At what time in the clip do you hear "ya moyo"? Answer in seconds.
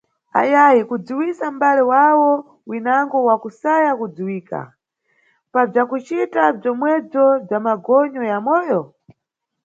8.31-8.81